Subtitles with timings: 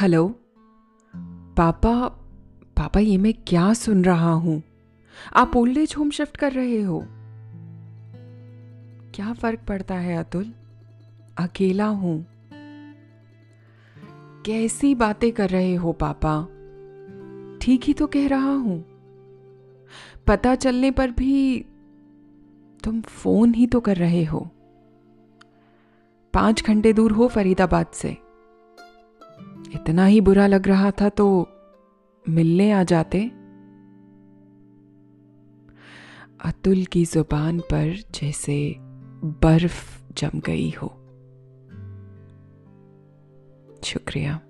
[0.00, 0.28] Hello?
[1.56, 2.08] पापा
[2.76, 4.62] पापा, ये मैं क्या सुन रहा हूँ?
[5.36, 7.04] आप ओल्ड एज होम शिफ्ट कर रहे हो।
[9.14, 10.52] क्या फ़र्क पड़ता है अतुल?
[11.38, 12.26] अकेला हूँ।
[14.46, 16.42] कैसी बातें कर रहे हो पापा?
[17.62, 18.84] ठीक ही तो कह रहा हूँ।
[20.26, 21.64] पता चलने पर भी
[22.84, 24.48] तुम फ़ोन ही तो कर रहे हो।
[26.34, 28.31] पाँच घंटे दूर हो फरीदाबाद से।
[29.74, 31.48] इतना ही बुरा लग रहा था तो
[32.28, 33.30] मिलने आ जाते?
[36.44, 38.76] अतुल की ज़ुबान पर जैसे
[39.24, 40.88] बर्फ़ जम गई हो।
[43.84, 44.40] शुक्रिया।